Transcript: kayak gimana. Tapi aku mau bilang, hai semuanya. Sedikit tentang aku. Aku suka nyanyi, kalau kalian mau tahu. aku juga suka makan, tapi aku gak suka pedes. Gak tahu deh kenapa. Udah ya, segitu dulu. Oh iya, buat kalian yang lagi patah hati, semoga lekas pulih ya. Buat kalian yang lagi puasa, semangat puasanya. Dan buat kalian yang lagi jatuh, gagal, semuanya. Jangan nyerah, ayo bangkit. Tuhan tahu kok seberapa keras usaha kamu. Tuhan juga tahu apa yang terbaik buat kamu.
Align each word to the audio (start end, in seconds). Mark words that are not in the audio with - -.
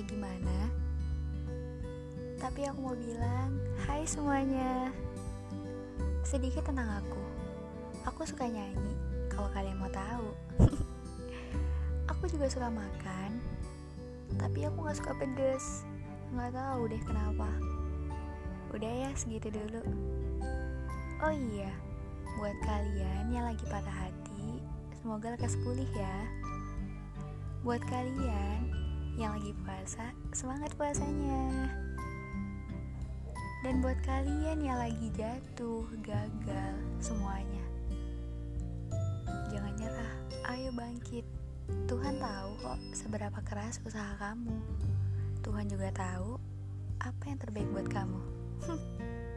kayak 0.00 0.16
gimana. 0.16 0.58
Tapi 2.40 2.64
aku 2.64 2.78
mau 2.80 2.96
bilang, 2.96 3.52
hai 3.84 4.00
semuanya. 4.08 4.88
Sedikit 6.24 6.64
tentang 6.64 7.04
aku. 7.04 7.20
Aku 8.08 8.24
suka 8.24 8.48
nyanyi, 8.48 8.96
kalau 9.28 9.52
kalian 9.52 9.76
mau 9.76 9.92
tahu. 9.92 10.32
aku 12.16 12.32
juga 12.32 12.48
suka 12.48 12.72
makan, 12.72 13.44
tapi 14.40 14.64
aku 14.64 14.88
gak 14.88 14.96
suka 14.96 15.12
pedes. 15.20 15.84
Gak 16.32 16.56
tahu 16.56 16.88
deh 16.88 17.02
kenapa. 17.04 17.50
Udah 18.72 18.92
ya, 19.04 19.10
segitu 19.20 19.52
dulu. 19.52 19.84
Oh 21.20 21.34
iya, 21.34 21.68
buat 22.40 22.56
kalian 22.64 23.28
yang 23.28 23.44
lagi 23.44 23.68
patah 23.68 23.92
hati, 23.92 24.64
semoga 24.96 25.36
lekas 25.36 25.60
pulih 25.60 25.90
ya. 25.92 26.16
Buat 27.70 27.86
kalian 27.86 28.66
yang 29.14 29.38
lagi 29.38 29.54
puasa, 29.62 30.10
semangat 30.34 30.74
puasanya. 30.74 31.70
Dan 33.62 33.78
buat 33.78 33.94
kalian 34.02 34.58
yang 34.58 34.74
lagi 34.74 35.06
jatuh, 35.14 35.86
gagal, 36.02 36.74
semuanya. 36.98 37.62
Jangan 39.54 39.70
nyerah, 39.78 40.14
ayo 40.50 40.74
bangkit. 40.74 41.22
Tuhan 41.86 42.18
tahu 42.18 42.50
kok 42.58 42.80
seberapa 42.90 43.38
keras 43.46 43.78
usaha 43.86 44.18
kamu. 44.18 44.58
Tuhan 45.46 45.70
juga 45.70 45.94
tahu 45.94 46.42
apa 46.98 47.22
yang 47.22 47.38
terbaik 47.38 47.70
buat 47.70 47.86
kamu. 47.86 48.20